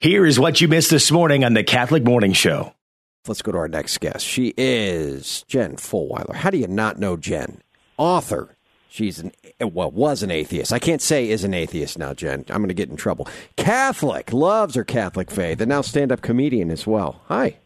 Here 0.00 0.24
is 0.24 0.38
what 0.38 0.60
you 0.60 0.68
missed 0.68 0.90
this 0.90 1.10
morning 1.10 1.42
on 1.42 1.54
the 1.54 1.64
Catholic 1.64 2.04
Morning 2.04 2.32
Show. 2.32 2.72
Let's 3.26 3.42
go 3.42 3.50
to 3.50 3.58
our 3.58 3.66
next 3.66 3.98
guest. 3.98 4.24
She 4.24 4.54
is 4.56 5.42
Jen 5.48 5.74
Fulwiler. 5.74 6.36
How 6.36 6.50
do 6.50 6.56
you 6.56 6.68
not 6.68 7.00
know 7.00 7.16
Jen? 7.16 7.62
Author. 7.96 8.56
She's 8.88 9.18
an 9.18 9.32
well 9.60 9.90
was 9.90 10.22
an 10.22 10.30
atheist. 10.30 10.72
I 10.72 10.78
can't 10.78 11.02
say 11.02 11.28
is 11.28 11.42
an 11.42 11.52
atheist 11.52 11.98
now, 11.98 12.14
Jen. 12.14 12.44
I'm 12.48 12.58
going 12.58 12.68
to 12.68 12.74
get 12.74 12.88
in 12.88 12.96
trouble. 12.96 13.26
Catholic, 13.56 14.32
loves 14.32 14.76
her 14.76 14.84
Catholic 14.84 15.32
faith, 15.32 15.60
and 15.60 15.68
now 15.68 15.80
stand-up 15.80 16.20
comedian 16.22 16.70
as 16.70 16.86
well. 16.86 17.20
Hi. 17.26 17.56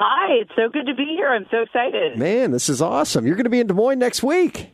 Hi, 0.00 0.32
it's 0.40 0.52
so 0.56 0.70
good 0.70 0.86
to 0.86 0.94
be 0.94 1.14
here. 1.14 1.28
I'm 1.28 1.44
so 1.50 1.60
excited. 1.60 2.16
Man, 2.16 2.52
this 2.52 2.70
is 2.70 2.80
awesome. 2.80 3.26
You're 3.26 3.36
going 3.36 3.44
to 3.44 3.50
be 3.50 3.60
in 3.60 3.66
Des 3.66 3.74
Moines 3.74 3.98
next 3.98 4.22
week. 4.22 4.70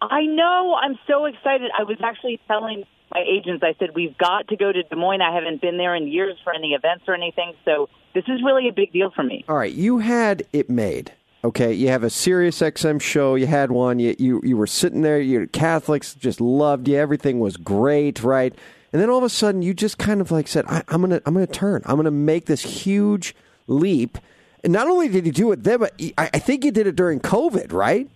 I 0.00 0.22
know. 0.22 0.76
I'm 0.82 0.98
so 1.06 1.26
excited. 1.26 1.70
I 1.78 1.82
was 1.82 1.98
actually 2.02 2.40
telling 2.48 2.84
my 3.14 3.22
agents, 3.22 3.62
I 3.62 3.74
said, 3.78 3.90
we've 3.94 4.16
got 4.18 4.48
to 4.48 4.56
go 4.56 4.72
to 4.72 4.82
Des 4.82 4.96
Moines. 4.96 5.22
I 5.22 5.32
haven't 5.34 5.60
been 5.60 5.78
there 5.78 5.94
in 5.94 6.08
years 6.08 6.36
for 6.42 6.52
any 6.54 6.72
events 6.72 7.04
or 7.06 7.14
anything. 7.14 7.54
So 7.64 7.88
this 8.14 8.24
is 8.26 8.42
really 8.44 8.68
a 8.68 8.72
big 8.72 8.92
deal 8.92 9.10
for 9.14 9.22
me. 9.22 9.44
All 9.48 9.56
right. 9.56 9.72
You 9.72 10.00
had 10.00 10.44
it 10.52 10.68
made. 10.68 11.12
Okay. 11.44 11.72
You 11.72 11.88
have 11.88 12.02
a 12.02 12.10
Sirius 12.10 12.60
XM 12.60 13.00
show. 13.00 13.36
You 13.36 13.46
had 13.46 13.70
one. 13.70 13.98
You, 13.98 14.16
you, 14.18 14.40
you 14.44 14.56
were 14.56 14.66
sitting 14.66 15.02
there. 15.02 15.20
Your 15.20 15.46
Catholics 15.46 16.14
just 16.14 16.40
loved 16.40 16.88
you. 16.88 16.96
Everything 16.96 17.38
was 17.38 17.56
great, 17.56 18.22
right? 18.22 18.52
And 18.92 19.00
then 19.02 19.10
all 19.10 19.18
of 19.18 19.24
a 19.24 19.28
sudden, 19.28 19.62
you 19.62 19.74
just 19.74 19.98
kind 19.98 20.20
of 20.20 20.30
like 20.30 20.46
said, 20.46 20.64
I, 20.68 20.84
"I'm 20.86 21.00
gonna, 21.00 21.20
I'm 21.26 21.34
gonna 21.34 21.48
turn. 21.48 21.82
I'm 21.84 21.96
gonna 21.96 22.12
make 22.12 22.46
this 22.46 22.62
huge 22.62 23.34
leap." 23.66 24.18
And 24.62 24.72
not 24.72 24.86
only 24.86 25.08
did 25.08 25.26
you 25.26 25.32
do 25.32 25.50
it 25.50 25.64
then, 25.64 25.80
but 25.80 26.00
I, 26.16 26.30
I 26.32 26.38
think 26.38 26.64
you 26.64 26.70
did 26.70 26.86
it 26.86 26.94
during 26.94 27.18
COVID, 27.18 27.72
right? 27.72 28.08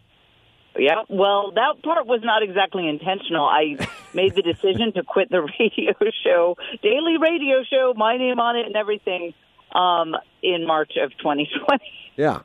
Yeah, 0.78 1.02
well, 1.08 1.50
that 1.50 1.82
part 1.82 2.06
was 2.06 2.20
not 2.22 2.44
exactly 2.44 2.88
intentional. 2.88 3.44
I 3.44 3.76
made 4.18 4.34
the 4.34 4.42
decision 4.42 4.92
to 4.94 5.02
quit 5.04 5.30
the 5.30 5.42
radio 5.60 5.94
show, 6.24 6.56
daily 6.82 7.16
radio 7.18 7.62
show, 7.62 7.94
my 7.96 8.16
name 8.16 8.40
on 8.40 8.56
it 8.56 8.66
and 8.66 8.76
everything, 8.76 9.32
um, 9.74 10.16
in 10.42 10.66
March 10.66 10.92
of 11.00 11.10
2020. 11.18 11.84
Yeah. 12.16 12.40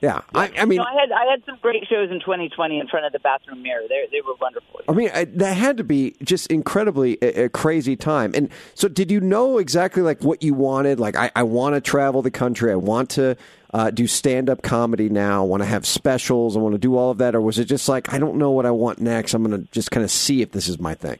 Yeah, 0.00 0.20
I, 0.34 0.52
I 0.58 0.64
mean, 0.66 0.80
I 0.80 0.92
had 0.92 1.10
I 1.10 1.30
had 1.30 1.42
some 1.46 1.58
great 1.62 1.86
shows 1.88 2.10
in 2.10 2.20
2020 2.20 2.78
in 2.80 2.86
front 2.86 3.06
of 3.06 3.12
the 3.12 3.18
bathroom 3.18 3.62
mirror. 3.62 3.82
They 3.88 4.06
they 4.12 4.20
were 4.20 4.34
wonderful. 4.40 4.80
I 4.88 4.92
mean, 4.92 5.10
I, 5.12 5.24
that 5.24 5.56
had 5.56 5.78
to 5.78 5.84
be 5.84 6.14
just 6.22 6.48
incredibly 6.48 7.18
a, 7.22 7.44
a, 7.44 7.48
crazy 7.48 7.96
time. 7.96 8.32
And 8.34 8.50
so, 8.74 8.88
did 8.88 9.10
you 9.10 9.20
know 9.20 9.56
exactly 9.56 10.02
like 10.02 10.22
what 10.22 10.42
you 10.42 10.52
wanted? 10.52 11.00
Like, 11.00 11.16
I, 11.16 11.30
I 11.34 11.42
want 11.44 11.76
to 11.76 11.80
travel 11.80 12.20
the 12.20 12.30
country. 12.30 12.70
I 12.70 12.76
want 12.76 13.08
to 13.10 13.36
uh, 13.76 13.90
do 13.90 14.06
stand 14.06 14.48
up 14.48 14.62
comedy 14.62 15.08
now. 15.08 15.44
Want 15.44 15.62
to 15.62 15.68
have 15.68 15.84
specials. 15.84 16.56
I 16.56 16.60
want 16.60 16.74
to 16.74 16.78
do 16.78 16.96
all 16.96 17.10
of 17.10 17.18
that. 17.18 17.34
Or 17.34 17.40
was 17.40 17.58
it 17.58 17.66
just 17.66 17.88
like 17.88 18.12
I 18.12 18.18
don't 18.18 18.36
know 18.36 18.50
what 18.50 18.66
I 18.66 18.70
want 18.70 19.00
next? 19.00 19.34
I'm 19.34 19.44
going 19.44 19.60
to 19.60 19.70
just 19.70 19.90
kind 19.90 20.04
of 20.04 20.10
see 20.10 20.42
if 20.42 20.52
this 20.52 20.68
is 20.68 20.78
my 20.78 20.94
thing. 20.94 21.18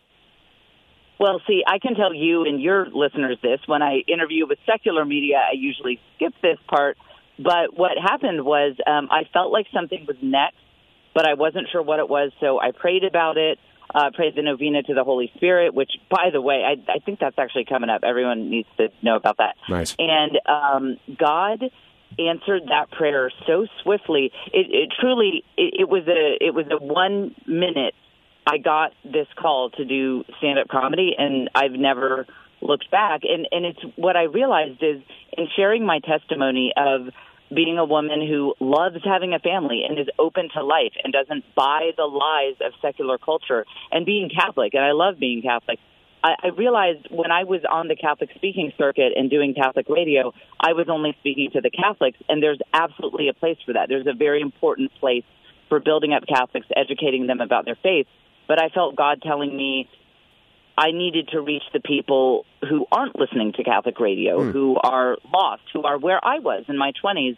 Well, 1.18 1.40
see, 1.46 1.62
I 1.66 1.78
can 1.78 1.94
tell 1.94 2.12
you 2.12 2.44
and 2.44 2.60
your 2.60 2.86
listeners 2.92 3.38
this. 3.42 3.60
When 3.66 3.82
I 3.82 4.02
interview 4.06 4.46
with 4.46 4.58
secular 4.66 5.04
media, 5.04 5.36
I 5.36 5.54
usually 5.54 5.98
skip 6.16 6.34
this 6.42 6.58
part 6.68 6.98
but 7.38 7.76
what 7.76 7.92
happened 8.02 8.44
was 8.44 8.76
um, 8.86 9.08
I 9.10 9.24
felt 9.32 9.52
like 9.52 9.66
something 9.72 10.06
was 10.06 10.16
next, 10.22 10.56
but 11.14 11.26
I 11.28 11.34
wasn't 11.34 11.68
sure 11.70 11.82
what 11.82 11.98
it 11.98 12.08
was. 12.08 12.32
So 12.40 12.58
I 12.60 12.70
prayed 12.72 13.04
about 13.04 13.36
it, 13.36 13.58
uh, 13.94 14.10
prayed 14.14 14.34
the 14.36 14.42
novena 14.42 14.82
to 14.84 14.94
the 14.94 15.04
Holy 15.04 15.30
Spirit, 15.36 15.74
which, 15.74 15.90
by 16.10 16.30
the 16.32 16.40
way, 16.40 16.62
I, 16.64 16.90
I 16.90 16.98
think 17.00 17.20
that's 17.20 17.38
actually 17.38 17.66
coming 17.66 17.90
up. 17.90 18.02
Everyone 18.04 18.50
needs 18.50 18.68
to 18.78 18.88
know 19.02 19.16
about 19.16 19.38
that. 19.38 19.56
Nice. 19.68 19.94
And 19.98 20.38
um, 20.46 20.96
God 21.18 21.64
answered 22.18 22.62
that 22.68 22.90
prayer 22.90 23.30
so 23.46 23.66
swiftly. 23.82 24.32
It, 24.52 24.66
it 24.70 24.92
truly, 25.00 25.44
it, 25.56 25.80
it 25.80 25.88
was 25.88 26.04
a, 26.08 26.44
it 26.44 26.54
was 26.54 26.66
a 26.70 26.82
one 26.82 27.34
minute. 27.46 27.94
I 28.46 28.58
got 28.58 28.92
this 29.04 29.26
call 29.36 29.70
to 29.70 29.84
do 29.84 30.24
stand 30.38 30.58
up 30.58 30.68
comedy, 30.68 31.14
and 31.18 31.50
I've 31.54 31.72
never 31.72 32.26
looked 32.60 32.90
back. 32.90 33.22
And 33.24 33.48
and 33.50 33.66
it's 33.66 33.80
what 33.96 34.16
I 34.16 34.24
realized 34.24 34.82
is 34.82 35.02
in 35.36 35.48
sharing 35.56 35.84
my 35.84 35.98
testimony 35.98 36.72
of 36.76 37.08
being 37.54 37.78
a 37.78 37.84
woman 37.84 38.26
who 38.26 38.54
loves 38.60 38.96
having 39.04 39.32
a 39.32 39.38
family 39.38 39.82
and 39.88 39.98
is 39.98 40.08
open 40.18 40.48
to 40.54 40.64
life 40.64 40.92
and 41.02 41.12
doesn't 41.12 41.44
buy 41.54 41.90
the 41.96 42.04
lies 42.04 42.56
of 42.64 42.72
secular 42.82 43.18
culture 43.18 43.64
and 43.92 44.04
being 44.04 44.28
Catholic, 44.28 44.74
and 44.74 44.84
I 44.84 44.92
love 44.92 45.18
being 45.18 45.42
Catholic. 45.42 45.78
I, 46.26 46.34
I 46.42 46.48
realized 46.48 47.06
when 47.10 47.30
I 47.30 47.44
was 47.44 47.60
on 47.70 47.86
the 47.86 47.94
Catholic 47.94 48.30
speaking 48.34 48.72
circuit 48.76 49.12
and 49.14 49.30
doing 49.30 49.54
Catholic 49.54 49.88
radio, 49.88 50.32
I 50.58 50.72
was 50.72 50.86
only 50.88 51.14
speaking 51.20 51.50
to 51.52 51.60
the 51.60 51.70
Catholics, 51.70 52.18
and 52.28 52.42
there's 52.42 52.58
absolutely 52.72 53.28
a 53.28 53.34
place 53.34 53.58
for 53.64 53.74
that. 53.74 53.88
There's 53.88 54.08
a 54.08 54.12
very 54.12 54.40
important 54.40 54.90
place 54.98 55.24
for 55.68 55.78
building 55.78 56.12
up 56.12 56.24
Catholics, 56.26 56.66
educating 56.74 57.28
them 57.28 57.40
about 57.40 57.64
their 57.64 57.78
faith. 57.80 58.06
But 58.48 58.60
I 58.60 58.70
felt 58.70 58.96
God 58.96 59.22
telling 59.22 59.56
me 59.56 59.88
I 60.76 60.90
needed 60.90 61.28
to 61.28 61.40
reach 61.40 61.62
the 61.72 61.80
people 61.80 62.44
who 62.68 62.86
aren't 62.90 63.16
listening 63.16 63.52
to 63.52 63.64
Catholic 63.64 64.00
radio, 64.00 64.40
mm. 64.40 64.52
who 64.52 64.76
are 64.82 65.18
lost, 65.32 65.62
who 65.72 65.82
are 65.82 65.96
where 65.96 66.24
I 66.24 66.40
was 66.40 66.64
in 66.68 66.76
my 66.76 66.92
20s. 67.04 67.36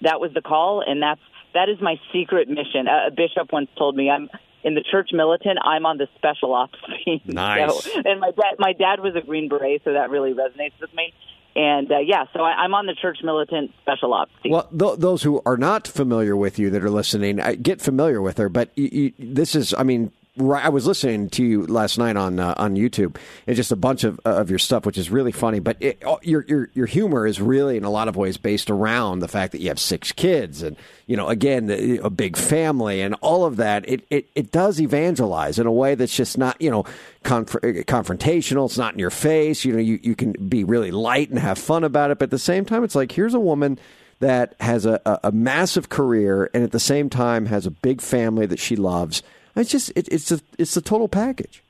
That 0.00 0.18
was 0.18 0.32
the 0.32 0.40
call, 0.40 0.82
and 0.86 1.02
that's 1.02 1.20
that 1.52 1.68
is 1.68 1.78
my 1.80 1.96
secret 2.12 2.48
mission. 2.48 2.86
A 2.86 3.10
bishop 3.10 3.52
once 3.52 3.68
told 3.76 3.96
me 3.96 4.08
I'm 4.08 4.30
in 4.62 4.74
the 4.74 4.82
church 4.82 5.10
militant. 5.12 5.58
I'm 5.62 5.86
on 5.86 5.98
the 5.98 6.08
special 6.16 6.54
ops 6.54 6.78
team. 7.04 7.20
Nice. 7.26 7.84
So, 7.84 8.00
and 8.04 8.20
my 8.20 8.30
dad, 8.30 8.54
my 8.58 8.72
dad 8.72 9.00
was 9.00 9.14
a 9.16 9.20
Green 9.20 9.48
Beret, 9.48 9.82
so 9.84 9.92
that 9.92 10.10
really 10.10 10.32
resonates 10.32 10.78
with 10.80 10.92
me. 10.94 11.12
And 11.56 11.90
uh, 11.90 11.98
yeah, 11.98 12.26
so 12.32 12.42
I, 12.42 12.64
am 12.64 12.74
on 12.74 12.86
the 12.86 12.94
church 12.94 13.18
militant 13.24 13.72
special 13.82 14.14
ops 14.14 14.30
team. 14.42 14.52
Well, 14.52 14.68
th- 14.76 14.98
those 14.98 15.24
who 15.24 15.42
are 15.44 15.56
not 15.56 15.88
familiar 15.88 16.36
with 16.36 16.58
you 16.58 16.70
that 16.70 16.84
are 16.84 16.90
listening, 16.90 17.40
get 17.60 17.80
familiar 17.80 18.22
with 18.22 18.38
her. 18.38 18.48
But 18.48 18.70
you, 18.76 18.88
you, 18.92 19.12
this 19.18 19.56
is, 19.56 19.74
I 19.74 19.82
mean, 19.82 20.12
I 20.38 20.68
was 20.68 20.86
listening 20.86 21.28
to 21.30 21.44
you 21.44 21.66
last 21.66 21.98
night 21.98 22.16
on 22.16 22.38
uh, 22.38 22.54
on 22.56 22.76
YouTube, 22.76 23.16
and 23.48 23.56
just 23.56 23.72
a 23.72 23.76
bunch 23.76 24.04
of 24.04 24.20
of 24.24 24.48
your 24.48 24.60
stuff, 24.60 24.86
which 24.86 24.96
is 24.96 25.10
really 25.10 25.32
funny. 25.32 25.58
But 25.58 25.76
it, 25.80 26.02
your 26.22 26.44
your 26.46 26.70
your 26.72 26.86
humor 26.86 27.26
is 27.26 27.40
really, 27.40 27.76
in 27.76 27.82
a 27.82 27.90
lot 27.90 28.06
of 28.06 28.16
ways, 28.16 28.36
based 28.36 28.70
around 28.70 29.18
the 29.18 29.28
fact 29.28 29.52
that 29.52 29.60
you 29.60 29.68
have 29.68 29.80
six 29.80 30.12
kids, 30.12 30.62
and 30.62 30.76
you 31.06 31.16
know, 31.16 31.28
again, 31.28 31.68
a 32.02 32.10
big 32.10 32.36
family, 32.36 33.00
and 33.00 33.16
all 33.22 33.44
of 33.44 33.56
that. 33.56 33.88
It 33.88 34.06
it, 34.08 34.28
it 34.36 34.52
does 34.52 34.80
evangelize 34.80 35.58
in 35.58 35.66
a 35.66 35.72
way 35.72 35.96
that's 35.96 36.14
just 36.14 36.38
not, 36.38 36.60
you 36.62 36.70
know, 36.70 36.84
conf- 37.24 37.60
confrontational. 37.86 38.66
It's 38.66 38.78
not 38.78 38.92
in 38.92 39.00
your 39.00 39.10
face. 39.10 39.64
You 39.64 39.72
know, 39.72 39.80
you 39.80 39.98
you 40.00 40.14
can 40.14 40.32
be 40.48 40.62
really 40.62 40.92
light 40.92 41.30
and 41.30 41.40
have 41.40 41.58
fun 41.58 41.82
about 41.82 42.12
it, 42.12 42.18
but 42.18 42.24
at 42.24 42.30
the 42.30 42.38
same 42.38 42.64
time, 42.64 42.84
it's 42.84 42.94
like 42.94 43.10
here's 43.10 43.34
a 43.34 43.40
woman 43.40 43.80
that 44.20 44.54
has 44.60 44.86
a, 44.86 45.00
a, 45.04 45.20
a 45.24 45.32
massive 45.32 45.88
career, 45.88 46.48
and 46.54 46.62
at 46.62 46.70
the 46.70 46.78
same 46.78 47.10
time 47.10 47.46
has 47.46 47.66
a 47.66 47.70
big 47.70 48.00
family 48.00 48.46
that 48.46 48.60
she 48.60 48.76
loves 48.76 49.24
it's 49.56 49.70
just 49.70 49.92
it, 49.96 50.08
it's 50.08 50.30
a 50.30 50.40
it's 50.58 50.76
a 50.76 50.82
total 50.82 51.08
package. 51.08 51.62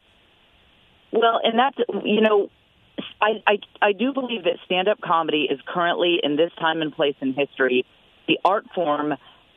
Well, 1.12 1.40
and 1.42 1.58
that's 1.58 1.78
you 2.04 2.20
know, 2.20 2.50
I 3.20 3.42
I, 3.46 3.58
I 3.82 3.92
do 3.92 4.12
believe 4.12 4.44
that 4.44 4.58
stand 4.64 4.88
up 4.88 5.00
comedy 5.00 5.48
is 5.50 5.60
currently 5.66 6.18
in 6.22 6.36
this 6.36 6.52
time 6.58 6.82
and 6.82 6.92
place 6.92 7.16
in 7.20 7.34
history 7.34 7.84
the 8.30 8.38
art 8.44 8.64
form 8.74 9.14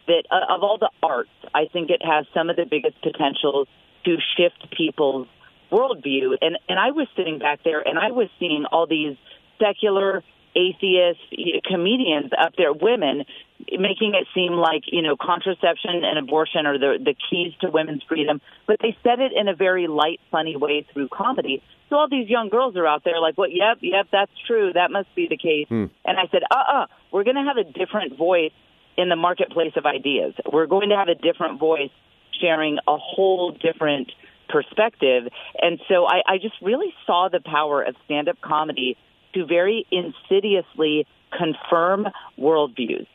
that 0.08 0.24
uh, 0.32 0.56
of 0.56 0.64
all 0.64 0.78
the 0.80 0.90
arts, 1.02 1.30
I 1.54 1.66
think 1.72 1.90
it 1.90 2.02
has 2.04 2.26
some 2.34 2.50
of 2.50 2.56
the 2.56 2.66
biggest 2.70 3.00
potential 3.02 3.68
to 4.06 4.18
shift 4.36 4.76
people's 4.76 5.28
worldview. 5.72 6.38
And 6.42 6.58
and 6.68 6.80
I 6.80 6.92
was 6.92 7.08
sitting 7.16 7.40
back 7.40 7.60
there 7.64 7.82
and 7.82 8.00
I 8.00 8.12
was 8.12 8.30
seeing 8.40 8.66
all 8.72 8.88
these 8.88 9.16
secular 9.62 10.24
atheist 10.56 11.20
comedians 11.66 12.32
up 12.38 12.54
there, 12.58 12.74
women, 12.74 13.26
making 13.72 14.14
it 14.16 14.28
seem 14.34 14.54
like 14.54 14.84
you 14.88 15.02
know 15.02 15.16
contraception 15.16 16.04
and 16.04 16.18
abortion 16.18 16.66
are 16.66 16.78
the 16.78 16.98
the 17.04 17.16
keys 17.30 17.54
to 17.62 17.70
women's 17.70 18.04
freedom. 18.04 18.42
But 18.68 18.78
they 18.82 18.98
said 19.04 19.20
it 19.20 19.32
in 19.36 19.48
a 19.48 19.56
very 19.56 19.88
light, 19.88 20.20
funny 20.32 20.56
way 20.56 20.86
through 20.94 21.10
comedy. 21.10 21.62
So 21.90 21.98
all 21.98 22.08
these 22.10 22.30
young 22.30 22.50
girls 22.50 22.76
are 22.76 22.88
out 22.88 23.04
there 23.04 23.20
like, 23.20 23.38
"What? 23.38 23.52
Yep, 23.52 23.80
yep, 23.82 24.08
that's 24.12 24.32
true. 24.48 24.74
That 24.74 24.92
must 24.92 25.14
be 25.16 25.28
the 25.28 25.38
case." 25.38 25.68
Mm. 25.70 25.90
And 26.06 26.18
I 26.18 26.28
said, 26.32 26.44
"Uh, 26.50 26.56
uh-uh, 26.56 26.84
uh, 26.84 26.88
we're 27.12 27.24
going 27.24 27.36
to 27.36 27.44
have 27.44 27.58
a 27.58 27.64
different 27.64 28.18
voice 28.18 28.54
in 28.98 29.10
the 29.10 29.16
marketplace 29.16 29.74
of 29.76 29.86
ideas. 29.86 30.34
We're 30.52 30.68
going 30.68 30.90
to 30.90 30.96
have 30.96 31.08
a 31.08 31.16
different 31.16 31.60
voice 31.60 31.92
sharing 32.40 32.78
a 32.88 32.98
whole 32.98 33.52
different." 33.52 34.12
perspective. 34.50 35.24
And 35.60 35.80
so 35.88 36.06
I, 36.06 36.22
I 36.28 36.38
just 36.38 36.54
really 36.62 36.94
saw 37.08 37.28
the 37.32 37.40
power 37.40 37.82
of 37.82 37.96
stand 38.06 38.28
up 38.28 38.40
comedy 38.40 38.98
to 39.34 39.46
very 39.46 39.86
insidiously 39.92 41.08
confirm 41.38 42.08
worldviews. 42.38 43.08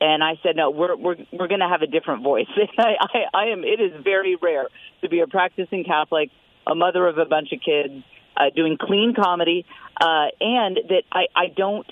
And 0.00 0.22
I 0.22 0.34
said, 0.42 0.56
no, 0.56 0.70
we're 0.70 0.94
we're 0.96 1.16
we're 1.32 1.48
going 1.48 1.60
to 1.60 1.68
have 1.68 1.82
a 1.82 1.86
different 1.86 2.22
voice. 2.22 2.46
I, 2.78 2.94
I, 3.00 3.18
I 3.32 3.44
am. 3.46 3.64
It 3.64 3.80
is 3.80 3.92
very 4.02 4.36
rare 4.36 4.66
to 5.02 5.08
be 5.08 5.20
a 5.20 5.26
practicing 5.26 5.84
Catholic, 5.84 6.30
a 6.66 6.74
mother 6.74 7.06
of 7.06 7.18
a 7.18 7.24
bunch 7.24 7.52
of 7.52 7.60
kids, 7.64 8.04
uh, 8.36 8.50
doing 8.54 8.76
clean 8.78 9.14
comedy, 9.14 9.64
uh, 10.00 10.26
and 10.40 10.78
that 10.88 11.02
I 11.10 11.26
I 11.34 11.46
don't. 11.56 11.86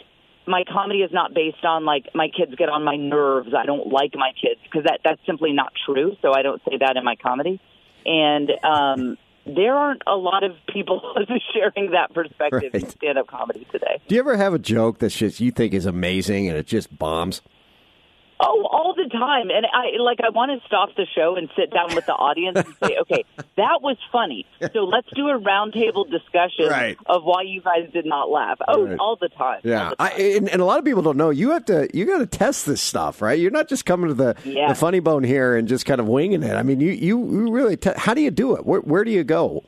My 0.46 0.64
comedy 0.70 0.98
is 0.98 1.10
not 1.10 1.32
based 1.32 1.64
on 1.64 1.86
like 1.86 2.08
my 2.14 2.28
kids 2.28 2.54
get 2.56 2.68
on 2.68 2.84
my 2.84 2.96
nerves. 2.96 3.54
I 3.56 3.64
don't 3.64 3.90
like 3.90 4.12
my 4.14 4.32
kids 4.32 4.60
because 4.64 4.84
that 4.84 5.00
that's 5.02 5.20
simply 5.24 5.54
not 5.54 5.72
true. 5.86 6.16
So 6.20 6.34
I 6.34 6.42
don't 6.42 6.60
say 6.68 6.76
that 6.80 6.98
in 6.98 7.04
my 7.04 7.16
comedy. 7.16 7.58
And 8.04 8.50
um, 8.62 9.16
there 9.46 9.74
aren't 9.74 10.02
a 10.06 10.16
lot 10.16 10.42
of 10.44 10.52
people 10.72 11.14
sharing 11.54 11.92
that 11.92 12.12
perspective 12.12 12.70
right. 12.74 12.82
in 12.82 12.88
stand 12.90 13.18
up 13.18 13.26
comedy 13.26 13.66
today. 13.70 14.02
Do 14.08 14.14
you 14.14 14.20
ever 14.20 14.36
have 14.36 14.54
a 14.54 14.58
joke 14.58 14.98
that's 14.98 15.16
just 15.16 15.40
you 15.40 15.50
think 15.50 15.74
is 15.74 15.86
amazing 15.86 16.48
and 16.48 16.56
it 16.56 16.66
just 16.66 16.96
bombs? 16.98 17.42
Time, 19.18 19.50
and 19.50 19.64
I 19.66 19.96
like 20.02 20.18
I 20.22 20.30
want 20.30 20.50
to 20.60 20.66
stop 20.66 20.90
the 20.96 21.06
show 21.14 21.36
and 21.36 21.48
sit 21.56 21.70
down 21.72 21.94
with 21.94 22.04
the 22.06 22.12
audience 22.14 22.56
and 22.58 22.74
say, 22.84 22.96
"Okay, 23.02 23.24
that 23.56 23.80
was 23.80 23.96
funny. 24.10 24.44
So 24.72 24.80
let's 24.84 25.08
do 25.14 25.28
a 25.28 25.38
roundtable 25.38 26.10
discussion 26.10 26.66
Right. 26.68 26.98
of 27.06 27.22
why 27.24 27.42
you 27.42 27.60
guys 27.60 27.88
did 27.92 28.06
not 28.06 28.30
laugh." 28.30 28.58
Oh, 28.66 28.84
Right. 28.86 28.98
all 28.98 29.16
the 29.20 29.28
time. 29.28 29.60
Yeah, 29.62 29.90
the 29.90 29.96
I, 30.02 30.08
and, 30.10 30.48
and 30.48 30.60
a 30.60 30.64
lot 30.64 30.78
of 30.78 30.84
people 30.84 31.02
don't 31.02 31.16
know. 31.16 31.30
You 31.30 31.50
have 31.50 31.64
to 31.66 31.88
you 31.94 32.04
got 32.06 32.18
to 32.18 32.26
test 32.26 32.66
this 32.66 32.80
stuff, 32.82 33.22
right? 33.22 33.38
You're 33.38 33.50
not 33.50 33.68
just 33.68 33.84
coming 33.86 34.08
to 34.08 34.14
the, 34.14 34.34
Yeah. 34.44 34.68
the 34.68 34.74
funny 34.74 35.00
bone 35.00 35.22
here 35.24 35.56
and 35.56 35.68
just 35.68 35.86
kind 35.86 36.00
of 36.00 36.06
winging 36.08 36.42
it. 36.42 36.54
I 36.54 36.62
mean, 36.62 36.80
you 36.80 36.90
you, 36.90 37.18
you 37.30 37.52
really. 37.52 37.76
Te- 37.76 37.92
how 37.96 38.14
do 38.14 38.20
you 38.20 38.30
do 38.32 38.56
it? 38.56 38.66
Where, 38.66 38.80
where 38.80 39.04
do 39.04 39.10
you 39.12 39.22
go? 39.24 39.64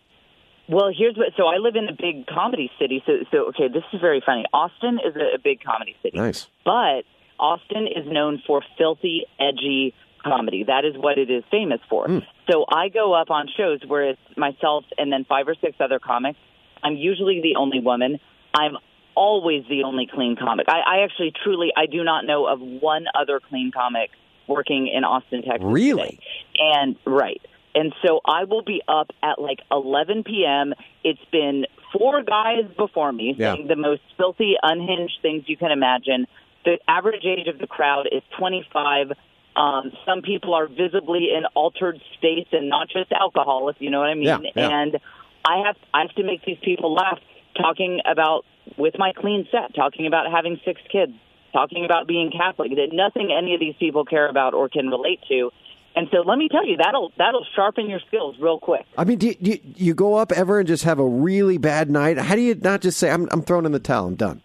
Well, 0.69 0.91
here's 0.97 1.17
what. 1.17 1.29
So 1.37 1.45
I 1.47 1.59
live 1.59 1.77
in 1.77 1.89
a 1.89 1.93
big 1.93 2.27
comedy 2.27 2.71
city. 2.81 3.03
So, 3.07 3.13
so 3.31 3.39
okay, 3.51 3.69
this 3.69 3.85
is 3.93 4.01
very 4.01 4.21
funny. 4.27 4.45
Austin 4.53 4.99
is 5.07 5.15
a, 5.15 5.37
a 5.37 5.39
big 5.39 5.63
comedy 5.63 5.95
city. 6.03 6.19
Nice. 6.19 6.49
but 6.65 7.03
Austin 7.39 7.87
is 7.87 8.07
known 8.07 8.43
for 8.47 8.63
filthy, 8.79 9.27
edgy 9.39 9.95
comedy. 10.25 10.65
That 10.65 10.85
is 10.85 10.95
what 10.97 11.19
it 11.19 11.31
is 11.31 11.45
famous 11.51 11.81
for. 11.89 12.07
Hmm. 12.07 12.19
So 12.51 12.65
I 12.69 12.89
go 12.89 13.13
up 13.13 13.31
on 13.31 13.49
shows 13.57 13.81
where 13.87 14.11
it's 14.11 14.21
myself 14.37 14.85
and 14.99 15.13
then 15.13 15.25
five 15.25 15.47
or 15.49 15.55
six 15.61 15.77
other 15.81 15.99
comics. 15.99 16.39
I'm 16.83 16.97
usually 16.97 17.41
the 17.43 17.57
only 17.57 17.81
woman. 17.81 18.19
I'm 18.55 18.77
always 19.15 19.65
the 19.69 19.85
only 19.85 20.07
clean 20.13 20.37
comic. 20.37 20.67
I, 20.69 20.99
I 20.99 21.05
actually, 21.05 21.33
truly, 21.43 21.73
I 21.77 21.87
do 21.87 22.05
not 22.05 22.25
know 22.25 22.47
of 22.47 22.61
one 22.61 23.07
other 23.19 23.41
clean 23.41 23.71
comic 23.73 24.11
working 24.47 24.89
in 24.89 25.05
Austin, 25.05 25.43
Texas. 25.43 25.65
Really? 25.65 26.11
today. 26.11 26.19
And 26.59 26.97
right. 27.05 27.41
And 27.75 27.93
so 28.07 28.21
I 28.25 28.45
will 28.45 28.63
be 28.63 28.83
up 28.89 29.11
at 29.23 29.41
like 29.41 29.59
11 29.71 30.25
p.m. 30.25 30.73
It's 31.05 31.21
been 31.31 31.67
four 31.93 32.23
guys 32.23 32.65
before 32.77 33.13
me 33.13 33.35
Yeah. 33.37 33.55
saying 33.55 33.69
the 33.69 33.77
most 33.77 34.03
filthy, 34.17 34.55
unhinged 34.63 35.19
things 35.23 35.45
you 35.47 35.57
can 35.57 35.71
imagine. 35.71 36.27
The 36.67 36.79
average 36.89 37.25
age 37.25 37.47
of 37.47 37.59
the 37.59 37.69
crowd 37.69 38.09
is 38.11 38.23
25. 38.39 39.13
Um, 39.55 39.93
some 40.05 40.21
people 40.21 40.53
are 40.53 40.67
visibly 40.67 41.29
in 41.35 41.45
altered 41.55 41.99
states 42.19 42.51
and 42.53 42.69
not 42.69 42.89
just 42.89 43.11
alcohol, 43.13 43.69
if 43.69 43.77
you 43.79 43.89
know 43.89 44.01
what 44.01 44.09
I 44.09 44.15
mean. 44.15 44.25
Yeah, 44.25 44.39
yeah. 44.55 44.69
And 44.69 44.99
I 45.45 45.63
have 45.65 45.77
I 45.95 46.03
have 46.03 46.15
to 46.17 46.25
make 46.25 46.45
these 46.45 46.59
people 46.63 46.93
laugh 46.93 47.21
talking 47.57 48.01
about 48.05 48.45
with 48.77 48.95
my 48.99 49.13
clean 49.17 49.47
set, 49.53 49.77
talking 49.77 50.09
about 50.09 50.31
having 50.31 50.61
six 50.65 50.81
kids, 50.91 51.13
talking 51.53 51.85
about 51.85 52.09
being 52.09 52.33
Catholic. 52.37 52.73
That 52.73 52.89
nothing 52.93 53.33
any 53.33 53.55
of 53.55 53.61
these 53.61 53.77
people 53.79 54.05
care 54.05 54.29
about 54.29 54.53
or 54.53 54.69
can 54.69 54.89
relate 54.89 55.21
to. 55.29 55.53
And 55.95 56.09
so 56.11 56.19
let 56.19 56.37
me 56.37 56.49
tell 56.51 56.67
you, 56.67 56.77
that'll 56.77 57.13
that'll 57.17 57.47
sharpen 57.55 57.89
your 57.89 58.01
skills 58.09 58.37
real 58.41 58.59
quick. 58.59 58.85
I 58.99 59.05
mean, 59.05 59.19
do 59.19 59.29
you, 59.29 59.35
do 59.35 59.51
you, 59.53 59.59
you 59.77 59.95
go 59.95 60.17
up 60.17 60.33
ever 60.33 60.59
and 60.59 60.69
just 60.69 60.85
have 60.85 60.99
a 60.99 61.07
really 61.07 61.57
bad 61.57 61.91
night? 61.91 62.19
How 62.19 62.35
do 62.35 62.43
you 62.43 62.55
not 62.57 62.83
just 62.83 62.99
say, 62.99 63.11
"I'm 63.11 63.29
I'm 63.31 63.41
throwing 63.41 63.65
in 63.65 63.73
the 63.73 63.79
towel, 63.79 64.09
I'm 64.09 64.17
done"? 64.17 64.43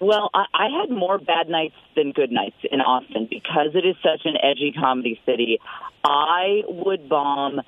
Well, 0.00 0.30
I, 0.34 0.44
I 0.52 0.68
had 0.80 0.90
more 0.90 1.18
bad 1.18 1.48
nights 1.48 1.74
than 1.94 2.12
good 2.12 2.30
nights 2.30 2.56
in 2.70 2.80
Austin 2.80 3.26
because 3.30 3.70
it 3.74 3.86
is 3.86 3.96
such 4.02 4.22
an 4.24 4.34
edgy 4.42 4.72
comedy 4.78 5.20
city. 5.24 5.58
I 6.04 6.62
would 6.68 7.08
bomb 7.08 7.60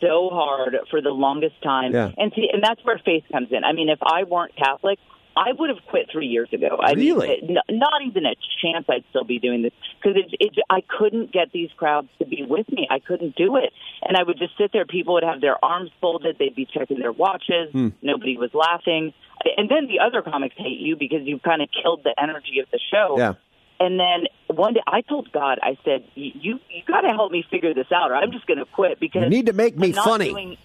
so 0.00 0.30
hard 0.32 0.76
for 0.90 1.00
the 1.00 1.10
longest 1.10 1.60
time, 1.62 1.92
Yeah. 1.92 2.10
and 2.16 2.32
see, 2.34 2.48
and 2.52 2.62
that's 2.62 2.82
where 2.84 3.00
faith 3.04 3.24
comes 3.30 3.48
in. 3.52 3.64
I 3.64 3.72
mean, 3.72 3.88
if 3.88 3.98
I 4.02 4.24
weren't 4.24 4.54
Catholic, 4.56 4.98
I 5.34 5.52
would 5.58 5.70
have 5.70 5.78
quit 5.88 6.08
three 6.12 6.26
years 6.26 6.48
ago. 6.52 6.78
I 6.82 6.92
Really? 6.92 7.40
mean, 7.42 7.56
n- 7.70 7.78
not 7.78 8.02
even 8.04 8.26
a 8.26 8.34
chance 8.60 8.84
I'd 8.88 9.04
still 9.10 9.24
be 9.24 9.38
doing 9.38 9.62
this 9.62 9.72
because 10.02 10.16
it, 10.18 10.34
it, 10.40 10.58
I 10.68 10.82
couldn't 10.82 11.32
get 11.32 11.52
these 11.52 11.70
crowds 11.76 12.08
to 12.18 12.26
be 12.26 12.42
with 12.46 12.70
me. 12.70 12.86
I 12.90 12.98
couldn't 12.98 13.34
do 13.36 13.56
it, 13.56 13.72
and 14.02 14.16
I 14.16 14.24
would 14.24 14.38
just 14.38 14.58
sit 14.58 14.72
there. 14.72 14.84
People 14.84 15.14
would 15.14 15.22
have 15.24 15.40
their 15.40 15.62
arms 15.64 15.90
folded. 16.02 16.36
They'd 16.38 16.54
be 16.54 16.66
checking 16.66 16.98
their 16.98 17.12
watches. 17.12 17.70
Hmm. 17.72 17.88
Nobody 18.02 18.36
was 18.36 18.50
laughing, 18.52 19.14
and 19.56 19.68
then 19.68 19.86
the 19.86 20.00
other 20.00 20.22
comics 20.22 20.54
hate 20.56 20.78
you 20.80 20.96
because 20.96 21.20
you've 21.24 21.42
kind 21.42 21.62
of 21.62 21.68
killed 21.82 22.02
the 22.04 22.14
energy 22.20 22.58
of 22.62 22.70
the 22.70 22.80
show. 22.92 23.16
Yeah. 23.18 23.34
And 23.80 23.98
then 23.98 24.26
one 24.56 24.74
day 24.74 24.80
I 24.86 25.00
told 25.00 25.32
God, 25.32 25.58
I 25.62 25.76
said, 25.84 26.04
"You 26.14 26.30
you, 26.40 26.60
you 26.70 26.82
got 26.86 27.00
to 27.02 27.08
help 27.08 27.32
me 27.32 27.44
figure 27.50 27.74
this 27.74 27.88
out, 27.92 28.10
or 28.10 28.14
I'm 28.14 28.30
just 28.32 28.46
going 28.46 28.58
to 28.58 28.64
quit 28.64 29.00
because 29.00 29.24
You 29.24 29.28
need 29.30 29.46
to 29.46 29.52
make 29.52 29.76
me 29.76 29.92
funny. 29.92 30.28
doing- 30.30 30.56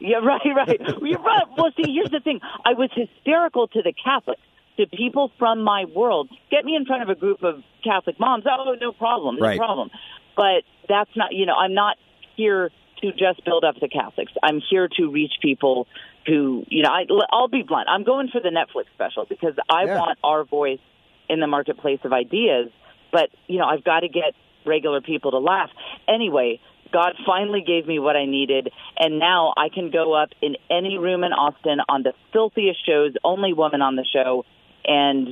yeah, 0.00 0.16
right, 0.22 0.40
right. 0.54 0.80
You're 1.02 1.18
right. 1.20 1.44
Well, 1.56 1.70
see, 1.76 1.92
here's 1.92 2.10
the 2.10 2.20
thing. 2.20 2.40
I 2.64 2.74
was 2.74 2.90
hysterical 2.94 3.68
to 3.68 3.82
the 3.82 3.92
Catholics, 3.92 4.40
to 4.76 4.86
people 4.86 5.32
from 5.38 5.62
my 5.62 5.84
world. 5.86 6.28
Get 6.50 6.64
me 6.64 6.76
in 6.76 6.84
front 6.84 7.02
of 7.02 7.08
a 7.08 7.14
group 7.14 7.42
of 7.42 7.62
Catholic 7.82 8.20
moms. 8.20 8.44
Oh, 8.46 8.74
no 8.80 8.92
problem, 8.92 9.36
no 9.36 9.42
Right. 9.42 9.58
problem. 9.58 9.90
But 10.36 10.62
that's 10.88 11.10
not, 11.16 11.32
you 11.32 11.46
know, 11.46 11.54
I'm 11.54 11.74
not 11.74 11.96
here 12.36 12.70
to 13.02 13.12
just 13.12 13.44
build 13.44 13.64
up 13.64 13.76
the 13.80 13.88
Catholics. 13.88 14.32
I'm 14.42 14.60
here 14.70 14.88
to 14.98 15.10
reach 15.10 15.32
people 15.40 15.86
who, 16.26 16.64
you 16.68 16.82
know, 16.82 16.90
I, 16.90 17.04
I'll 17.30 17.48
be 17.48 17.62
blunt. 17.62 17.88
I'm 17.88 18.04
going 18.04 18.28
for 18.28 18.40
the 18.40 18.48
Netflix 18.48 18.86
special 18.94 19.26
because 19.28 19.54
I 19.68 19.84
Yeah. 19.84 19.98
want 19.98 20.18
our 20.24 20.44
voice 20.44 20.80
in 21.28 21.40
the 21.40 21.46
marketplace 21.46 22.00
of 22.04 22.12
ideas. 22.12 22.70
But, 23.12 23.30
you 23.46 23.58
know, 23.58 23.66
I've 23.66 23.84
got 23.84 24.00
to 24.00 24.08
get 24.08 24.34
regular 24.64 25.00
people 25.00 25.30
to 25.32 25.38
laugh. 25.38 25.70
Anyway, 26.08 26.60
God 26.92 27.14
finally 27.26 27.62
gave 27.66 27.86
me 27.86 27.98
what 27.98 28.16
I 28.16 28.24
needed, 28.24 28.70
and 28.98 29.18
now 29.18 29.52
I 29.56 29.68
can 29.68 29.90
go 29.90 30.12
up 30.14 30.30
in 30.40 30.56
any 30.70 30.96
room 30.98 31.24
in 31.24 31.32
Austin 31.32 31.80
on 31.88 32.02
the 32.02 32.12
filthiest 32.32 32.84
shows, 32.86 33.14
only 33.24 33.52
woman 33.52 33.82
on 33.82 33.96
the 33.96 34.04
show, 34.04 34.44
and 34.84 35.28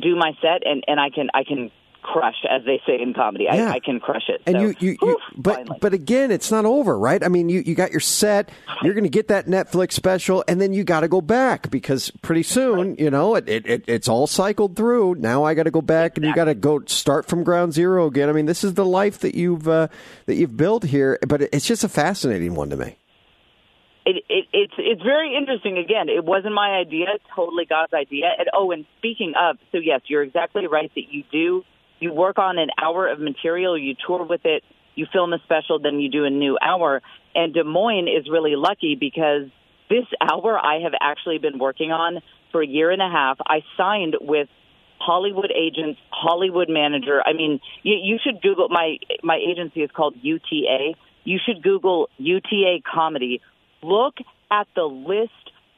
do 0.00 0.16
my 0.16 0.32
set, 0.40 0.66
and, 0.66 0.82
and 0.88 0.98
I 0.98 1.10
can 1.10 1.28
I 1.34 1.44
can 1.44 1.70
crush, 2.04 2.36
as 2.48 2.64
they 2.64 2.80
say 2.86 3.00
in 3.02 3.14
comedy. 3.14 3.46
Yeah. 3.50 3.70
I, 3.70 3.72
I 3.74 3.80
can 3.80 3.98
crush 3.98 4.28
it. 4.28 4.42
And 4.46 4.54
So, 4.54 4.60
you, 4.60 4.74
you, 4.78 4.96
you 5.02 5.18
but 5.36 5.56
finally. 5.56 5.78
but 5.80 5.94
again, 5.94 6.30
it's 6.30 6.50
not 6.50 6.64
over, 6.64 6.96
right? 6.96 7.24
I 7.24 7.28
mean, 7.28 7.48
you, 7.48 7.60
you 7.66 7.74
got 7.74 7.90
your 7.90 8.00
set. 8.00 8.50
You're 8.82 8.94
going 8.94 9.04
to 9.04 9.10
get 9.10 9.28
that 9.28 9.46
Netflix 9.46 9.92
special, 9.94 10.44
and 10.46 10.60
then 10.60 10.72
you 10.72 10.84
got 10.84 11.00
to 11.00 11.08
go 11.08 11.20
back 11.20 11.70
because 11.70 12.10
pretty 12.22 12.44
soon, 12.44 12.94
you 12.96 13.10
know, 13.10 13.34
it, 13.34 13.48
it, 13.48 13.66
it 13.66 13.84
it's 13.88 14.06
all 14.08 14.26
cycled 14.26 14.76
through. 14.76 15.16
Now 15.16 15.42
I 15.42 15.54
got 15.54 15.64
to 15.64 15.72
go 15.72 15.82
back, 15.82 16.16
and 16.16 16.24
you 16.24 16.34
got 16.34 16.44
to 16.44 16.54
go 16.54 16.82
start 16.86 17.26
from 17.26 17.42
ground 17.42 17.72
zero 17.72 18.06
again. 18.06 18.28
I 18.28 18.32
mean, 18.32 18.46
this 18.46 18.62
is 18.62 18.74
the 18.74 18.84
life 18.84 19.18
that 19.20 19.34
you've 19.34 19.66
uh, 19.66 19.88
that 20.26 20.36
you've 20.36 20.56
built 20.56 20.84
here, 20.84 21.18
but 21.26 21.42
it's 21.42 21.66
just 21.66 21.82
a 21.82 21.88
fascinating 21.88 22.54
one 22.54 22.70
to 22.70 22.76
me. 22.76 22.96
it, 24.06 24.22
it, 24.28 24.44
it's 24.52 24.74
it's 24.76 25.02
very 25.02 25.34
interesting. 25.36 25.78
Again, 25.78 26.08
it 26.08 26.24
wasn't 26.24 26.54
my 26.54 26.70
idea; 26.78 27.06
totally 27.34 27.64
God's 27.64 27.94
idea. 27.94 28.26
And 28.38 28.48
oh, 28.52 28.70
and 28.70 28.84
speaking 28.98 29.32
of, 29.40 29.56
so 29.72 29.78
yes, 29.78 30.02
you're 30.08 30.22
exactly 30.22 30.66
right 30.66 30.90
that 30.94 31.04
you 31.10 31.24
do. 31.32 31.64
You 32.04 32.12
work 32.12 32.38
on 32.38 32.58
an 32.58 32.68
hour 32.76 33.08
of 33.08 33.18
material, 33.18 33.78
you 33.78 33.94
tour 34.06 34.24
with 34.24 34.42
it, 34.44 34.62
you 34.94 35.06
film 35.10 35.32
a 35.32 35.38
special, 35.38 35.78
then 35.78 36.00
you 36.00 36.10
do 36.10 36.26
a 36.26 36.30
new 36.30 36.58
hour. 36.60 37.00
And 37.34 37.54
Des 37.54 37.64
Moines 37.64 38.08
is 38.08 38.28
really 38.30 38.56
lucky 38.56 38.94
because 38.94 39.48
this 39.88 40.04
hour 40.20 40.58
I 40.58 40.80
have 40.82 40.92
actually 41.00 41.38
been 41.38 41.58
working 41.58 41.92
on 41.92 42.20
for 42.52 42.62
a 42.62 42.66
year 42.66 42.90
and 42.90 43.00
a 43.00 43.08
half. 43.08 43.38
I 43.46 43.60
signed 43.78 44.16
with 44.20 44.48
Hollywood 44.98 45.50
agents, 45.50 45.98
Hollywood 46.10 46.68
manager. 46.68 47.22
I 47.24 47.32
mean, 47.32 47.58
you, 47.82 47.94
you 47.94 48.18
should 48.22 48.42
Google 48.42 48.68
my 48.68 48.98
my 49.22 49.36
agency 49.36 49.80
is 49.80 49.90
called 49.90 50.14
UTA. 50.20 50.92
You 51.24 51.38
should 51.42 51.62
Google 51.62 52.10
UTA 52.18 52.82
comedy. 52.84 53.40
Look 53.82 54.16
at 54.50 54.66
the 54.76 54.84
list 54.84 55.32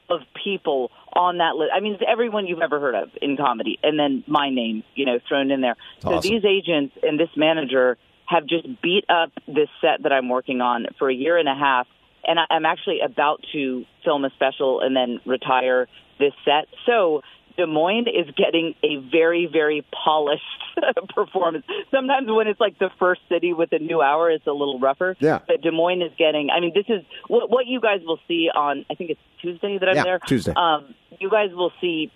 of 0.09 0.21
people 0.43 0.91
on 1.13 1.37
that 1.37 1.55
list. 1.55 1.71
I 1.75 1.79
mean, 1.79 1.93
it's 1.93 2.03
everyone 2.07 2.47
you've 2.47 2.61
ever 2.61 2.79
heard 2.79 2.95
of 2.95 3.09
in 3.21 3.37
comedy, 3.37 3.79
and 3.83 3.99
then 3.99 4.23
my 4.27 4.49
name, 4.49 4.83
you 4.95 5.05
know, 5.05 5.19
thrown 5.27 5.51
in 5.51 5.61
there. 5.61 5.75
So 6.01 6.19
these 6.19 6.45
agents 6.45 6.95
and 7.03 7.19
this 7.19 7.29
manager 7.35 7.97
have 8.25 8.45
just 8.45 8.67
beat 8.81 9.05
up 9.09 9.31
this 9.47 9.69
set 9.81 10.03
that 10.03 10.11
I'm 10.11 10.29
working 10.29 10.61
on 10.61 10.87
for 10.99 11.09
a 11.09 11.13
year 11.13 11.37
and 11.37 11.47
a 11.47 11.55
half, 11.55 11.87
and 12.25 12.39
I, 12.39 12.43
I'm 12.49 12.65
actually 12.65 12.99
about 13.01 13.43
to 13.53 13.85
film 14.03 14.25
a 14.25 14.29
special 14.31 14.81
and 14.81 14.95
then 14.95 15.19
retire 15.25 15.87
this 16.19 16.33
set. 16.45 16.67
So 16.85 17.21
Des 17.57 17.65
Moines 17.65 18.07
is 18.07 18.33
getting 18.35 18.75
a 18.83 18.97
very, 19.11 19.49
very 19.51 19.85
polished 20.05 20.43
performance. 21.15 21.65
Sometimes 21.91 22.27
when 22.29 22.47
it's 22.47 22.59
like 22.59 22.77
the 22.79 22.89
first 22.99 23.21
city 23.29 23.51
with 23.53 23.71
a 23.71 23.79
new 23.79 24.01
hour, 24.01 24.29
it's 24.29 24.45
a 24.47 24.51
little 24.51 24.79
rougher. 24.79 25.15
Yeah. 25.19 25.39
But 25.47 25.61
Des 25.61 25.71
Moines 25.71 26.01
is 26.03 26.11
getting. 26.17 26.49
I 26.55 26.59
mean, 26.59 26.71
this 26.75 26.85
is 26.87 27.03
what, 27.27 27.49
what 27.49 27.65
you 27.65 27.81
guys 27.81 28.01
will 28.05 28.19
see 28.27 28.49
on. 28.55 28.85
I 28.89 28.95
think 28.95 29.09
it's 29.09 29.19
Tuesday 29.41 29.77
that 29.79 29.89
I'm 29.89 29.95
Yeah, 29.95 30.03
there. 30.03 30.19
Tuesday. 30.27 30.53
Um, 30.55 30.93
you 31.19 31.29
guys 31.29 31.49
will 31.53 31.71
see 31.81 32.11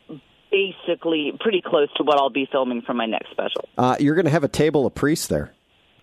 basically 0.52 1.34
pretty 1.40 1.62
close 1.66 1.90
to 1.96 2.04
what 2.04 2.18
I'll 2.18 2.30
be 2.30 2.48
filming 2.52 2.82
for 2.82 2.94
my 2.94 3.06
next 3.06 3.32
special. 3.32 3.68
Uh, 3.78 3.96
you're 4.00 4.16
going 4.16 4.26
to 4.26 4.32
have 4.32 4.44
a 4.44 4.48
table 4.50 4.86
of 4.86 4.94
priests 4.94 5.28
there. 5.28 5.52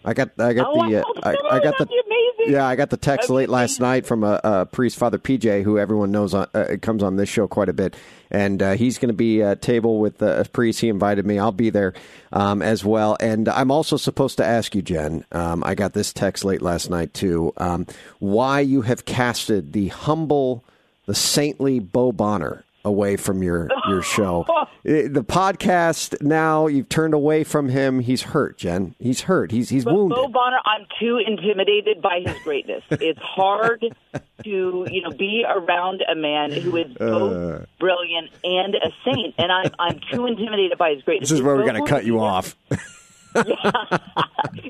I 0.04 0.14
got 0.14 0.30
I 0.38 0.52
got 0.52 0.68
Oh, 0.70 0.88
the 0.88 0.96
I 0.96 1.00
uh, 1.00 1.04
I. 1.22 1.56
I 1.56 1.60
got 1.60 1.76
the 1.78 1.84
That'd 1.84 1.88
be 1.88 2.00
amazing. 2.06 2.07
Yeah 2.48 2.66
I 2.66 2.76
got 2.76 2.90
the 2.90 2.96
text 2.96 3.30
late 3.30 3.48
last 3.48 3.80
night 3.80 4.06
from 4.06 4.24
a, 4.24 4.40
a 4.42 4.66
priest 4.66 4.96
Father 4.96 5.18
PJ 5.18 5.62
who 5.62 5.78
everyone 5.78 6.10
knows 6.10 6.34
on, 6.34 6.48
uh, 6.54 6.76
comes 6.80 7.02
on 7.02 7.16
this 7.16 7.28
show 7.28 7.46
quite 7.46 7.68
a 7.68 7.72
bit. 7.72 7.96
And 8.30 8.62
uh, 8.62 8.72
he's 8.72 8.98
going 8.98 9.08
to 9.08 9.14
be 9.14 9.42
at 9.42 9.62
table 9.62 10.00
with 10.00 10.22
uh, 10.22 10.40
a 10.40 10.44
priest. 10.44 10.80
He 10.80 10.88
invited 10.90 11.24
me. 11.24 11.38
I'll 11.38 11.50
be 11.50 11.70
there 11.70 11.94
um, 12.30 12.60
as 12.60 12.84
well. 12.84 13.16
And 13.20 13.48
I'm 13.48 13.70
also 13.70 13.96
supposed 13.96 14.36
to 14.36 14.44
ask 14.44 14.74
you 14.74 14.82
Jen 14.82 15.24
um, 15.32 15.62
I 15.64 15.74
got 15.74 15.94
this 15.94 16.12
text 16.12 16.44
late 16.44 16.62
last 16.62 16.90
night 16.90 17.14
too 17.14 17.52
um, 17.56 17.86
why 18.18 18.60
you 18.60 18.82
have 18.82 19.04
casted 19.04 19.72
the 19.72 19.88
humble 19.88 20.64
the 21.06 21.14
saintly 21.14 21.78
Bo 21.80 22.12
Bonner 22.12 22.64
away 22.88 23.16
from 23.16 23.42
your 23.44 23.68
your 23.88 24.02
show. 24.02 24.44
Eh, 24.86 25.08
the 25.10 25.24
podcast 25.24 26.22
now 26.22 26.66
you've 26.68 26.88
turned 26.88 27.12
away 27.12 27.42
from 27.42 27.68
him. 27.68 27.98
He's 27.98 28.22
hurt, 28.22 28.56
Jen. 28.56 28.94
He's 29.00 29.22
hurt. 29.22 29.50
He's 29.50 29.68
he's 29.68 29.84
But 29.84 29.92
wounded. 29.94 30.16
Bo 30.16 30.28
Bonner, 30.28 30.58
I'm 30.64 30.86
too 31.00 31.18
intimidated 31.18 32.00
by 32.00 32.20
his 32.24 32.34
greatness. 32.44 32.84
it's 32.90 33.18
hard 33.20 33.80
to, 34.44 34.86
you 34.88 35.02
know, 35.02 35.10
be 35.10 35.44
around 35.46 36.02
a 36.10 36.14
man 36.14 36.52
who 36.52 36.76
is 36.76 36.92
both 36.94 37.32
Uh. 37.62 37.64
brilliant 37.80 38.30
and 38.44 38.76
a 38.76 38.90
saint, 39.04 39.34
and 39.36 39.50
I'm 39.50 39.70
I'm 39.80 40.00
too 40.12 40.26
intimidated 40.26 40.78
by 40.78 40.94
his 40.94 41.02
greatness. 41.02 41.28
this 41.30 41.38
is 41.38 41.42
where 41.42 41.56
we're 41.56 41.68
going 41.68 41.82
to 41.84 41.88
cut 41.90 42.04
you 42.06 42.20
off. 42.20 42.54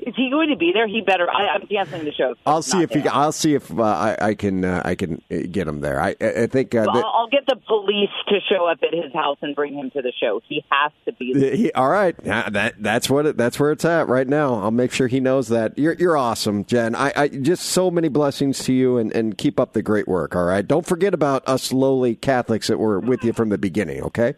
Is 0.05 0.15
he 0.15 0.29
going 0.29 0.49
to 0.49 0.55
be 0.55 0.71
there? 0.73 0.87
He 0.87 1.01
better. 1.01 1.29
I, 1.29 1.47
I'm 1.55 1.67
canceling 1.67 2.05
the 2.05 2.11
show. 2.11 2.35
I'll 2.45 2.61
see 2.61 2.81
if 2.81 2.91
he, 2.91 3.07
I'll 3.07 3.31
see 3.31 3.55
if 3.55 3.71
uh, 3.71 3.83
I, 3.83 4.17
I, 4.19 4.33
can 4.33 4.65
uh, 4.65 4.81
I 4.83 4.95
can 4.95 5.21
uh, 5.31 5.37
get 5.49 5.67
him 5.67 5.81
there. 5.81 6.01
I 6.01 6.15
I 6.19 6.47
think 6.47 6.75
uh, 6.75 6.85
well, 6.87 7.05
I'll, 7.05 7.29
get 7.29 7.45
the 7.45 7.55
police 7.67 8.09
to 8.27 8.39
show 8.49 8.65
up 8.65 8.79
at 8.81 8.93
his 8.93 9.13
house 9.13 9.37
and 9.41 9.55
bring 9.55 9.75
him 9.75 9.91
to 9.91 10.01
the 10.01 10.11
show. 10.19 10.41
He 10.47 10.63
has 10.71 10.91
to 11.05 11.13
be 11.13 11.33
there. 11.33 11.55
He, 11.55 11.71
all 11.73 11.89
right, 11.89 12.17
that 12.23 12.75
that's 12.79 13.09
what 13.09 13.27
it, 13.27 13.37
that's 13.37 13.59
where 13.59 13.71
it's 13.71 13.85
at 13.85 14.07
right 14.07 14.27
now. 14.27 14.55
I'll 14.55 14.71
make 14.71 14.91
sure 14.91 15.07
he 15.07 15.19
knows 15.19 15.47
that. 15.49 15.77
You're 15.77 15.93
you're 15.93 16.17
awesome, 16.17 16.65
Jen. 16.65 16.95
I, 16.95 17.13
I 17.15 17.27
just 17.27 17.65
so 17.65 17.91
many 17.91 18.09
blessings 18.09 18.59
to 18.65 18.73
you, 18.73 18.97
and, 18.97 19.13
and 19.13 19.37
keep 19.37 19.59
up 19.59 19.73
the 19.73 19.83
great 19.83 20.07
work. 20.07 20.35
All 20.35 20.45
right, 20.45 20.67
don't 20.67 20.85
forget 20.85 21.13
about 21.13 21.47
us 21.47 21.71
lowly 21.71 22.15
Catholics 22.15 22.67
that 22.67 22.79
were 22.79 22.99
with 22.99 23.23
you 23.23 23.33
from 23.33 23.49
the 23.49 23.57
beginning. 23.57 24.01
Okay. 24.03 24.33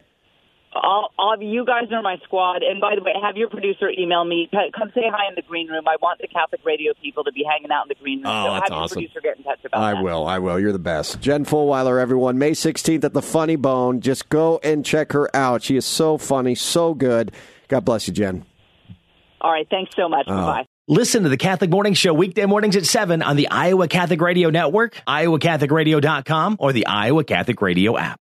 All, 0.74 1.12
all 1.18 1.34
of 1.34 1.42
you 1.42 1.64
guys 1.66 1.92
are 1.92 2.00
my 2.00 2.16
squad. 2.24 2.62
And 2.62 2.80
by 2.80 2.94
the 2.94 3.02
way, 3.02 3.12
have 3.22 3.36
your 3.36 3.50
producer 3.50 3.90
email 3.90 4.24
me. 4.24 4.48
Come 4.50 4.90
say 4.94 5.02
hi 5.04 5.28
in 5.28 5.34
the 5.34 5.42
green 5.42 5.68
room. 5.68 5.86
I 5.86 5.96
want 6.00 6.20
the 6.20 6.28
Catholic 6.28 6.62
radio 6.64 6.92
people 7.02 7.24
to 7.24 7.32
be 7.32 7.44
hanging 7.48 7.70
out 7.70 7.84
in 7.84 7.88
the 7.88 7.94
green 8.02 8.18
room. 8.18 8.26
Oh, 8.28 8.46
so 8.46 8.52
that's 8.54 8.70
have 8.70 8.78
awesome. 8.78 8.94
producer 8.96 9.20
get 9.20 9.36
in 9.36 9.44
touch 9.44 9.58
about 9.64 9.82
I 9.82 9.92
that. 9.92 10.02
will. 10.02 10.26
I 10.26 10.38
will. 10.38 10.58
You're 10.58 10.72
the 10.72 10.78
best. 10.78 11.20
Jen 11.20 11.44
Fulwiler, 11.44 12.00
everyone. 12.00 12.38
May 12.38 12.52
16th 12.52 13.04
at 13.04 13.12
the 13.12 13.20
Funny 13.22 13.56
Bone. 13.56 14.00
Just 14.00 14.28
go 14.30 14.60
and 14.62 14.84
check 14.84 15.12
her 15.12 15.34
out. 15.36 15.62
She 15.62 15.76
is 15.76 15.84
so 15.84 16.16
funny, 16.16 16.54
so 16.54 16.94
good. 16.94 17.32
God 17.68 17.84
bless 17.84 18.08
you, 18.08 18.14
Jen. 18.14 18.44
All 19.42 19.52
right. 19.52 19.66
Thanks 19.70 19.92
so 19.94 20.08
much. 20.08 20.24
Oh. 20.28 20.34
Bye. 20.46 20.66
Listen 20.88 21.22
to 21.22 21.28
the 21.28 21.36
Catholic 21.36 21.70
Morning 21.70 21.94
Show 21.94 22.12
weekday 22.12 22.44
mornings 22.44 22.74
at 22.76 22.84
7 22.84 23.22
on 23.22 23.36
the 23.36 23.48
Iowa 23.48 23.86
Catholic 23.86 24.20
Radio 24.20 24.50
Network, 24.50 25.00
iowacatholicradio.com, 25.06 26.56
or 26.58 26.72
the 26.72 26.86
Iowa 26.86 27.22
Catholic 27.24 27.62
Radio 27.62 27.96
app. 27.96 28.10